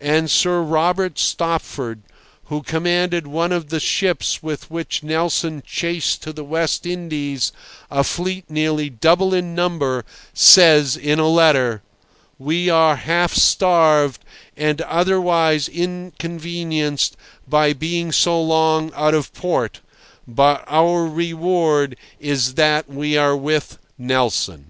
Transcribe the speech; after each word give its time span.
And 0.00 0.30
Sir 0.30 0.62
Robert 0.62 1.18
Stopford, 1.18 2.00
who 2.44 2.62
commanded 2.62 3.26
one 3.26 3.52
of 3.52 3.68
the 3.68 3.80
ships 3.80 4.42
with 4.42 4.70
which 4.70 5.02
Nelson 5.02 5.62
chased 5.66 6.22
to 6.22 6.32
the 6.32 6.42
West 6.42 6.86
Indies 6.86 7.52
a 7.90 8.02
fleet 8.02 8.48
nearly 8.48 8.88
double 8.88 9.34
in 9.34 9.54
number, 9.54 10.06
says 10.32 10.96
in 10.96 11.18
a 11.18 11.28
letter: 11.28 11.82
"We 12.38 12.70
are 12.70 12.96
half 12.96 13.34
starved 13.34 14.24
and 14.56 14.80
otherwise 14.80 15.68
inconvenienced 15.68 17.18
by 17.46 17.74
being 17.74 18.10
so 18.10 18.40
long 18.42 18.90
out 18.94 19.12
of 19.12 19.34
port, 19.34 19.80
but 20.26 20.64
our 20.66 21.04
reward 21.04 21.94
is 22.18 22.54
that 22.54 22.88
we 22.88 23.18
are 23.18 23.36
with 23.36 23.76
Nelson." 23.98 24.68